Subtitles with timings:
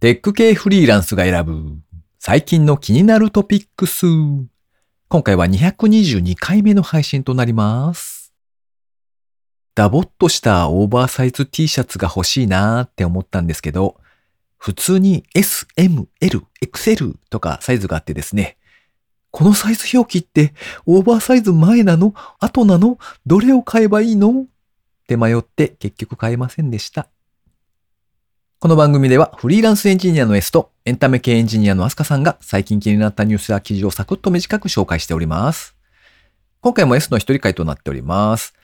[0.00, 1.76] テック系フリーランスが選ぶ
[2.20, 4.06] 最近の気になるトピックス。
[5.08, 8.32] 今回は222回目の配信となります。
[9.74, 13.96] ダボっとしたオーバーサイズ T シャツが欲しいなーって思ったんですけど、
[14.56, 18.56] 普通に S、M、L、XL とかサイズがあってですね、
[19.32, 20.54] このサイズ表記って
[20.86, 22.14] オーバーサイズ前なの？
[22.38, 22.98] 後なの？
[23.26, 24.42] どれを買えばいいの？
[24.42, 24.46] っ
[25.08, 27.08] て迷って結局買えませんでした。
[28.60, 35.76] この番組ではフリーランスエンジニアの S とエンタメ系エンジニアのアスカさんが最近気になったニュースや記事をサクッと短く紹介しております。
[36.60, 38.54] 今回も S の一人会となっております。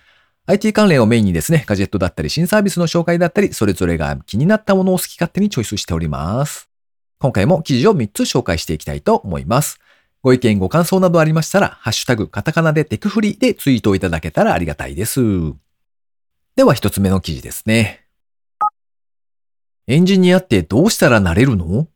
[0.47, 6.69] IT 関連をメインにですね、ガジェットだったり新サービスの紹介だったり、それぞれが気になったものを好き勝手にチョイスしております。
[7.21, 9.79] 今回も記事を3つ紹介していきたいと思います。
[10.23, 15.21] ご意見ご感想などありましたら、ハッシュタグカタカナでテクフリでツイートをいただけたらありがたいです。
[16.57, 18.04] では一つ目の記事ですね。
[19.87, 21.89] エンジニアってどうしたらなれるの？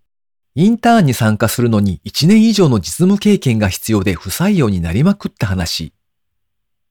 [0.55, 5.95] インターンに参加するのに1年以上の実務経験が必要で不採用になりまくった話。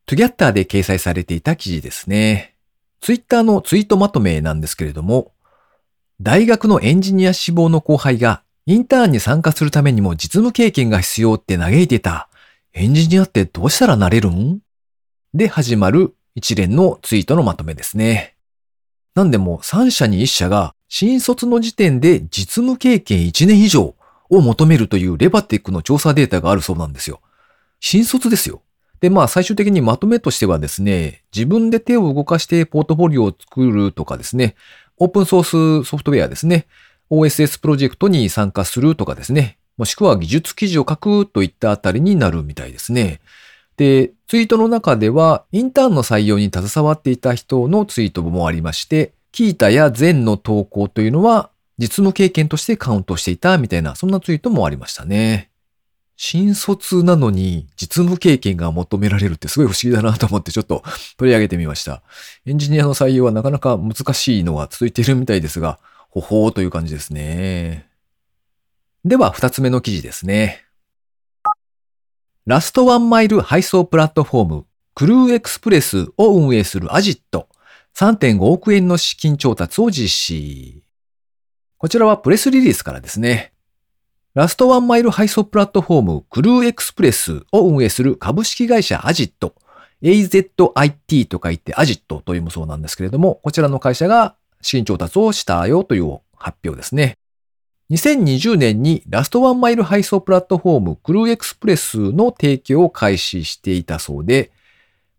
[0.08, 2.56] トゥギャッターで掲載されていた記事ですね。
[3.00, 5.34] ツイッターのツイートまとめなんですけれども、
[6.20, 12.28] 大学のエンジニア志望の後輩がインターンに参加するためにも実務経験が必要って嘆いてた。
[12.74, 14.62] エンジニアってどうしたらなれるん？
[15.36, 18.36] で始まる一連のツイートのまとめですね。
[19.14, 23.96] なんでも3社に1社が新卒の時点で実務経験1年以上
[24.30, 27.22] を求めるというレバテックの調査データがあるそうなんですよ。
[27.80, 28.62] 新卒ですよ。
[29.00, 34.56] で、まあ最終的にまとめとしてはですね、自分で手を動かしてポートフォリオを作るとかですね、
[34.98, 36.68] オープンソースソフトウェアですね、
[37.12, 43.20] OSS プロジェクトに参加するとかですね、もしくは技術記事を書くといったあたりになるみたいですね。
[43.78, 55.52] で、ツイートの中では、インターンの採用に携わっていた人のツイートもありまして、キータやゼンの投稿というのは、実務経験としてカウントしていたみたいな、そんなツイートもありましたね。
[56.20, 60.84] 新卒なのに実務経験が求められるってすごい不思議だなと思ってちょっと
[61.18, 62.02] 取り上げてみました。
[62.48, 65.80] エンジニアの採用はなかなか難しいのが続いているみたいですが、
[66.10, 67.88] ほほーという感じですね。
[69.06, 70.66] では、二つ目の記事ですね。
[72.48, 77.48] ラストワンマイル配送プラットフォーム、クルーエクスプレスを運営するアジット、
[77.98, 80.84] 3.5億円の資金調達を実施。
[81.80, 83.54] こちらはプレスリリースからですね。
[84.36, 89.56] ラストワンマイル配送プラットフォーム、クルーエクスプレスを運営する株式会社アジット、
[90.04, 97.18] AZIT と書いてアジットというもそうなんですけれども、こちらの会社が資金調達をしたよという発表ですね。
[97.90, 104.52] 2020年にラストワンマイル配送プラットフォームクルーエクスプレスの提供を開始していたそうで、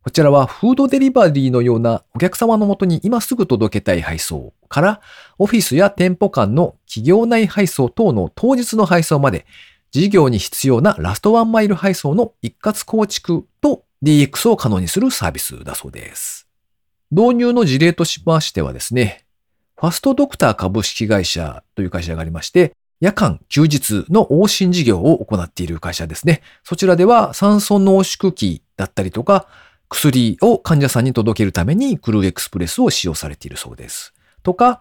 [0.09, 5.03] こちらはフードデリバリーのようなお客様のもとに今すぐ届けたい配送から
[5.37, 9.45] オフィスや店舗間の企業内配送等の当日の配送まで
[9.91, 16.49] 事業に必要なラストワンマイル配送の一括構築と DX を可能にするサービスだそうです。
[17.11, 19.27] 導入の事例としましてはですね、
[19.79, 26.41] ファストドクター株式会社という会社がありまして、夜間、休日の往診事業を行っている会社ですね。
[26.65, 29.47] そちらでは酸素濃縮器だったりとか、
[29.89, 34.15] 薬を患者さんに届けるためにクルーエクスプレスを使用されているそうです。
[34.43, 34.81] とか、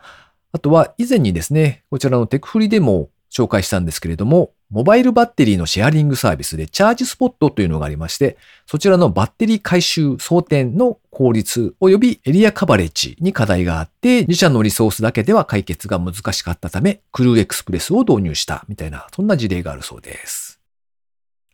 [0.51, 20.56] あとは以前にですね、こちらのテクフリでも紹介したんですけれども、モバイルバッテリーのシェアリングサービスでチャージスポットというのがありまして、そちらのバッテリー回収装填の効率及びエリアカバレッジに課題があって、自社のリソースだけでは解決が難しかったため、クルーエクスプレスを導入したみたいな、そんな事例があるそうです。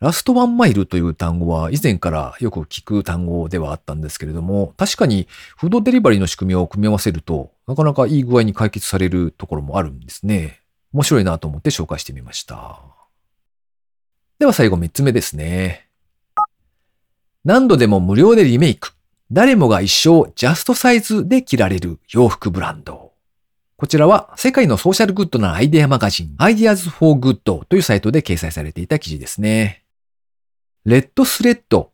[0.03, 10.59] ラストワンマイルという単語は以前からよく聞く単語ではあったんですけれども、確かにフードデリバリーの仕組みを組み合わせると、なかなかいい具合に解決されるところもあるんですね。
[10.91, 12.81] 面白いなと思って紹介してみました。
[14.39, 15.87] では最後3つ目ですね。
[17.45, 18.91] 何度でも無料でリメイク。
[19.31, 23.13] 誰もが一生ジャストサイズで着られる洋服ブランド。
[23.77, 29.82] こちらは世界のソーシャルグッドなアイデアマガジン Ideas for Good というサイトで掲載されていた記事ですね。
[30.85, 31.91] レッドスレッド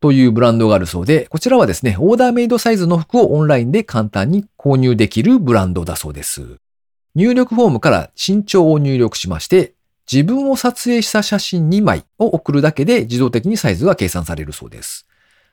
[0.00, 6.56] というブランドがあるそうで、こちらはですね、オーダーメイドサイズの服をオンラインで簡単に購入できるブランドだそうです。
[7.14, 9.74] 入力フォームから身長を入力しまして、
[10.10, 15.06] 自分を撮影した写真2枚を送るだけで自動的にサイズが計算されるそうです。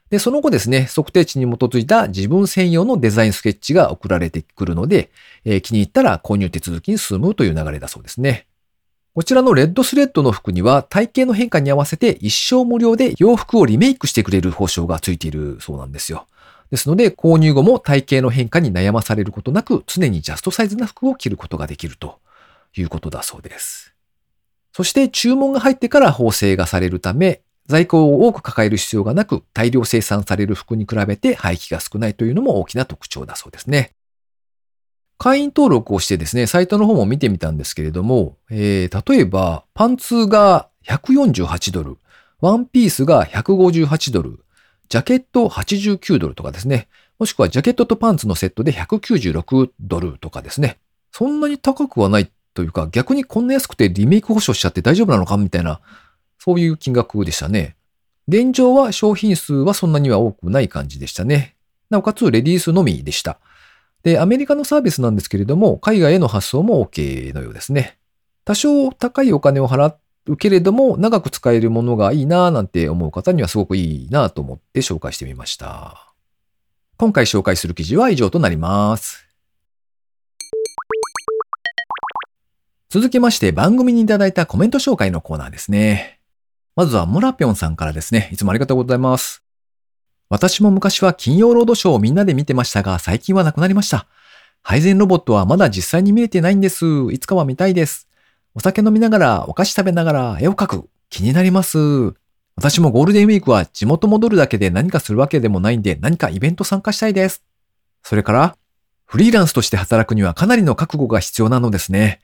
[0.09, 5.11] で、その後ですね、測定値に基づいた自分専用のデザインスケッチが送られてくるので、
[5.43, 8.47] えー気に入ったら購入手続きに進むという流れだそうですね。
[9.17, 16.27] こちらのレッドスレッドの服には体型の変化に合わせて一生無料で洋服をリメイクしてくれる報奨がついているそうなんですよ。
[16.69, 22.19] ですので、購入後も体型の変化に悩まされることなく、常にジャストサイズな服を着ることができると
[22.75, 23.95] いうことだそうです。
[24.71, 33.96] そして注文が入ってから縫製がされるため、在庫を多く抱える必要がなく、大量生産される服に比べて廃棄が少ないというのも大きな特徴だそうですね。
[35.17, 41.97] 会員登録をしてですね、サイトの方も見てみたんですけれども、えー、例えば、パンツが148ドル、
[42.39, 44.39] ワンピースが158ドル、
[44.89, 46.87] ジャケット89ドルとかですね、
[47.19, 50.77] もしくはジャケットとパンツのセットで196ドルとかですね、
[51.11, 55.81] そんなに高くはないというか、逆にこんな安くてリメイク保証しちゃって大丈夫なのかみたいな、
[56.37, 57.75] そういう金額でしたね。
[58.27, 61.55] 現状は商品数はそんなには多くない感じでしたね。
[61.89, 63.39] なおかつレディースのみでした。
[64.03, 67.97] で、アメリカのサービスなんですけれども、海外への発送も OK のようですね。
[68.45, 69.95] 多少高いお金を払
[70.27, 76.13] うけれども、長く使えるものがいいなぁなんて思う方にはすごくいいなぁと思って紹介してみました。
[76.97, 79.27] 今回紹介する記事は以上となります。
[82.89, 86.19] 続きまして番組にいただいたコメント紹介のコーナーですね。
[86.75, 88.29] まずはモラピョンさんからですね。
[88.31, 89.46] いつもありがとうございます。
[90.29, 94.07] 私も昔は金曜ロードショーをみんなで見てましたが、最近はなくなりました。
[94.61, 96.85] 配膳ロボットはまだ実際に見れてないんです。
[97.11, 98.07] いつかは見たいです。
[98.53, 100.89] お酒飲みながら、お菓子食べながら絵を描く。
[101.09, 101.77] 気になります。
[102.57, 107.43] 私もゴールデンウィークは地元戻るだけで何かするわけでもないんで何かイベント参加したいです。
[108.03, 108.57] それから、
[109.05, 112.19] フリーランスとして働くにはかなりの覚悟が必要なのですね。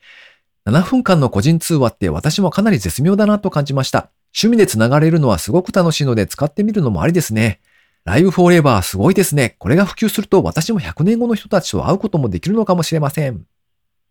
[0.65, 4.09] 7分間の個人通話って私もかなり絶妙だなと感じました。
[4.35, 7.61] 趣味でつながれるのはすごく楽しいので使ってみるのもありですね。
[8.05, 9.55] ライブフォーエバーすごいですね。
[9.59, 13.45] これが普及すると私も100年後の人たちと会うこともできるのかもしれません。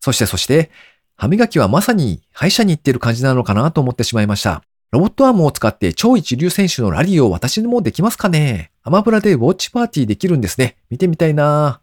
[0.00, 0.71] そしてそして、
[1.17, 4.62] 歯磨きはまさに歯医者に行ってる感じなのかなと思ってしまいました。
[4.91, 10.77] ロボットアームを使って超一流選手のラリーを私にもできますかねアマプラでウォッチパーティーできるんですね。
[10.91, 11.81] 見てみたいな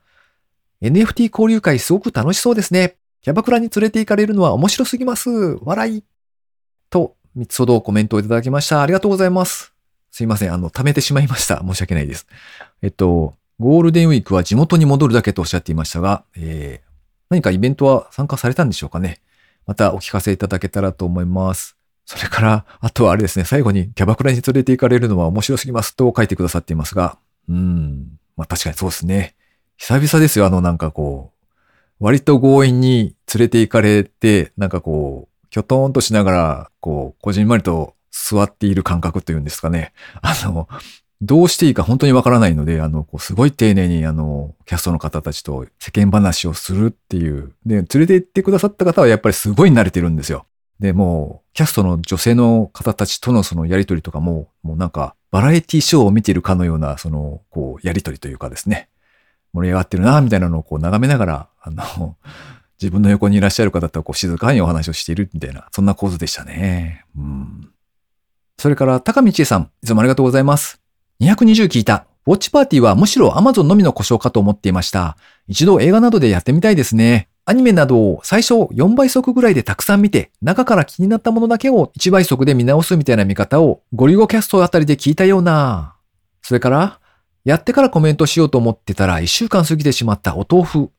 [0.81, 2.95] NFT 交流会すごく楽しそうですね。
[3.21, 5.29] キャバクラに連れて行かれるのは面白すぎます。
[5.61, 6.03] 笑い。
[6.89, 8.81] と、三つほどコメントをいただきました。
[8.81, 9.78] ありがとうございます。
[10.11, 10.53] すいません。
[10.53, 11.63] あの、貯めてしまいました。
[11.65, 12.27] 申し訳ないです。
[12.81, 16.89] えっと、ゴールデンウィークは地元に戻るだけとおっしゃっていましたが、えー、
[17.29, 19.21] 何かイベントは参加されたんでしょうかね。
[19.67, 21.75] またお聞かせいただけたらと思います。
[22.05, 29.35] それから、あとはあれですね、最後にキャバクラに連れて行かれるのは面白すぎますと書いてくださっていますが、うん、まあ確かにそうですね。
[29.77, 39.93] 久々ですよ、あのなんかこう、割と強引に連れて行かれて、なんかこう、きょとんとしながら、こう、こじんまりと座っている感覚というんですかね。
[40.21, 40.67] あの、
[41.21, 47.53] どうしていいか本当にわからないので、あの、こうすごい丁寧に、あの、キャストの方たちと世間話をするっていう。
[47.65, 50.45] で、連れて行ってくださった方はやっぱりすごい慣れてるんですよ。
[50.79, 58.87] で、もう、キャストの女性の方たちとのそのやりとりとかも、もうなんか、バラエティショーを見ているかのような、その、こう、やりとりというかですね。
[59.51, 62.15] 盛り上がってるな、みたいなのをこう眺めながら、あの、
[62.81, 67.03] 自分の横にいらっしゃる方とこう静かにお話をしているみたいな、そんな構図でしたね。
[67.17, 67.71] うん。
[68.59, 70.81] それから、高道恵さん、いつもありがとうございます。
[71.21, 72.05] 220聞いた。
[72.27, 75.15] ウォッチパーティーはむしろ Amazon のみの故障かと思っていました。
[75.47, 77.29] 一度映画などでやってみたいですね。
[77.45, 85.95] アニメなどを最初4倍速ぐらいでたくさん見て、中から気になったものだけを1倍速で見直すみたいな見方をゴリゴキャストあたりで聞いたような。
[86.41, 86.99] それから、
[87.45, 90.89] やってからコメントしようと思ってたら1週間過ぎてしまったお豆腐。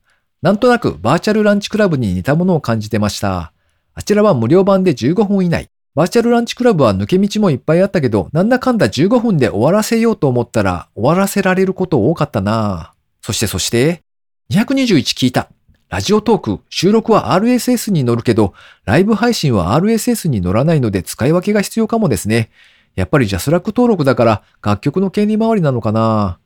[0.41, 3.53] なんとなくバーチャルランチクラブに似たものを感じてました。
[3.93, 5.70] あちらは無料版で15分以内。
[5.93, 14.01] バーチャルランチクラブは抜け道もいっぱいあったけど、なんだかんだ15分で終わらせようと思ったら終わらせられること多かったなそしてそして、
[14.51, 15.49] 221聞いた。
[15.89, 18.53] ラジオトーク、収録は RSS に乗るけど、
[18.85, 22.49] ライブ配信は RSS に乗らないので使い分けが必要かもですね。
[22.95, 26.39] やっぱりジャスラック登録だから楽曲の権利回りなのかな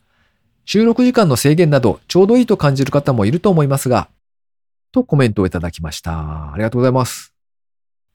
[0.63, 4.09] 収録時間の制限などちょうどいいと感じる方もいると思いますが、
[4.91, 6.51] とコメントをいただきました。
[6.51, 7.34] ありがとうございます。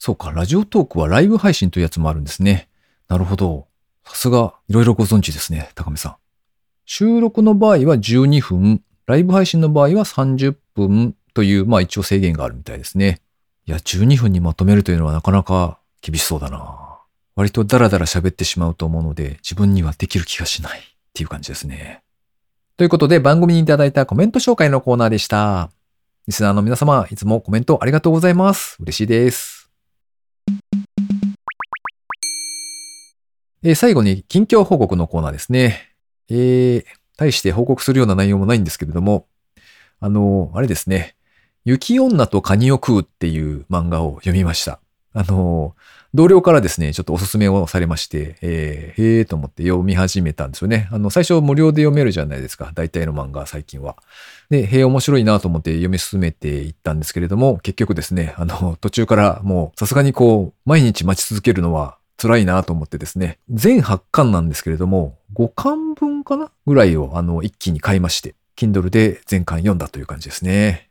[0.01, 2.71] そうか、ラジオトークはライブ配信というやつもあるんですね。
[3.07, 3.69] なるほど。
[4.07, 6.17] さすが、いろいろご存知ですね、高見さん。
[6.87, 13.21] 収録の場合は12分、ライブ配信の場合は30分という、まあ一応制限があるみたいですね。
[13.67, 16.99] いや、12分にまとめるというのはなかなか厳しそうだな。
[17.37, 22.03] 割とダラダラ喋ってしまうと思うので、自分にはできる気がしないっていう感じですね。
[22.79, 25.71] ということで番組にいただいたコメント紹介のコーナーでした。
[26.27, 28.79] リスナーの皆様、いつもコメントありがとうございます。
[28.81, 29.60] 嬉しいです。
[33.63, 35.95] えー最後に近況報告のコーナーですね。
[36.31, 36.85] えー、
[37.19, 39.27] 大して報告するような内容もないんですけれども、
[40.01, 41.15] あの、あれですね。
[41.67, 44.81] 雪女とカニを食うっていう漫画を読みました。
[45.13, 45.77] あの、
[46.15, 50.89] 同僚からですね、ちょっとおすすめをされまして、えー、へえーと思って読み始めたんですよね。
[50.91, 52.73] あの、最初無料で読めるじゃないですか。
[52.75, 53.97] 大体の漫画、最近は。
[54.49, 70.91] で、へえ、面白いなと思って読み進めていったんですけれども、結局ですね、あの、途中からもう、さすがにこう、毎日待ち続けるのは辛いなと思ってですね、全8巻なんですけれども、5巻分かなぐらいを、あの、一気に買いまして、Kindle で全巻読んだという感じですね。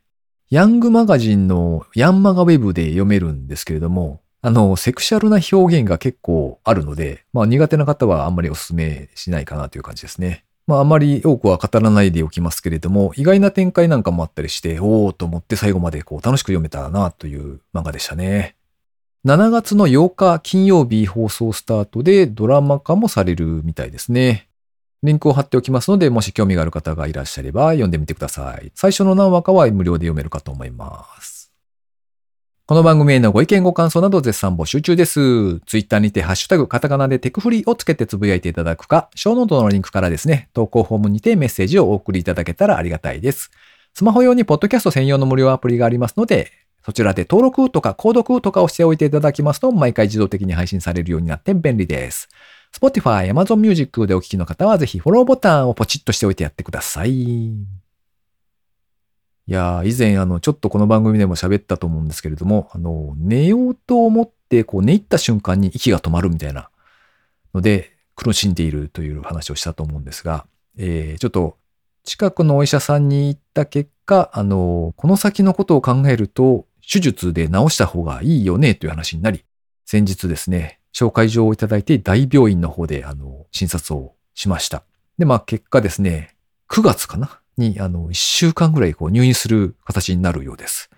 [0.50, 10.44] ヤングマガジンのヤンマガウェブで読めるんですけれども、あの、セクシャルな表現が結構あるので、まあ苦手な方はあんまりお勧めしないかなという感じですね。
[10.66, 18.56] まああまり多くは語らないでおきますけれども、意外な展開なんかもあったりして、おーと思って最後までこう楽しく読めたなという漫画でしたね。
[19.22, 24.48] 7月の8日金曜日放送スタートでドラマ化もされるみたいですね。
[25.02, 28.72] リンクを貼っておきますので、もし興味がある方がいらっしゃれば読んでみてください。
[28.74, 31.52] 最初の何話かは無料で読めるかと思います。
[32.64, 35.60] この番組へのご意見ご感想など絶賛募集中です。
[35.66, 43.50] ツイッターにてハッシュタグカタカナでテクフリーをつけてつぶやいていただくか、ショーノートのリンクからですね、投稿フォームにてメッセージをお送りいただけたらありがたいです。
[43.92, 46.52] スマホ用にポッドキャスト専用の無料アプリがありますので、
[46.84, 52.28] そちらで登録とか購読とかをしておいていただきますと、毎回自動的に配信されるようになって便利です。
[52.72, 57.10] Spotify、Amazon Music でお聞きの方はぜひフォローボタンをポチッとしておいてやってください。
[59.50, 66.70] いや以前、あの、ちょっとこの番組でも喋ったと思うんですけれども、あの、寝ようと思って、こう、寝入った瞬間に息が止まるみたいな
[67.52, 70.46] ので、苦しんでいるという話をしたと思うんですが、
[70.76, 71.56] えー、ちょっと、
[72.04, 79.44] 近くのお医者さんに行った結果、あの、この先のことを考えると、手術で治した方がいいよねという話になり、
[79.84, 84.82] 先日ですね、紹介状をいただいて大病院の方で、あの、診察をしました。
[85.16, 86.34] で、まあ結果ですね、
[86.68, 87.40] 9月かな？
[87.56, 90.90] に、あの、一週間ぐらいこう入院する形になるようです。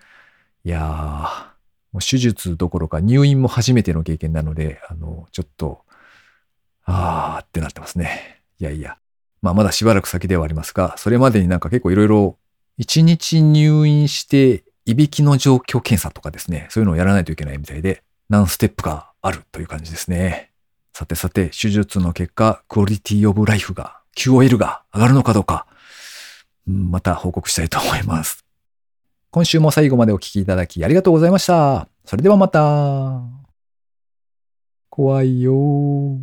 [0.65, 1.45] いやー、
[1.91, 5.81] もう手術どころか入院も初めての経験なので、あの、ちょっと、
[6.85, 8.41] あーってなってますね。
[8.59, 8.97] いやいや。
[9.41, 12.37] まあまだしばらく先ではありますが、それまでになんか結構いろいろ、
[12.77, 20.51] 一日入院して、いびきの状況検査とかですね、そういうのをやらないといけないみたいで、何ステップかあるという感じですね。
[20.93, 25.65] さてさて、手術の結果、クオリティオブライフが、QOL が上がるのかどうか、
[26.65, 28.45] また報告したいと思います。
[29.31, 31.87] 今週も最後までお聴きいただきありがとうございました。
[32.05, 33.21] それではまた。
[34.89, 36.19] 怖いよ